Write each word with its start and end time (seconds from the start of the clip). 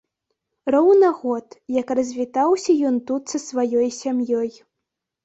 Роўна 0.75 1.09
год, 1.19 1.57
як 1.81 1.93
развітаўся 1.99 2.71
ён 2.93 2.97
тут 3.11 3.23
са 3.35 3.41
сваёй 3.45 3.87
сям'ёй. 3.99 4.49